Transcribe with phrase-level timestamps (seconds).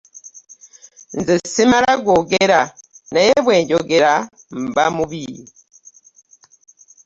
[1.17, 2.59] Nze ssimala googera
[3.13, 4.13] naye bwe njogera
[4.67, 5.25] mba mubi.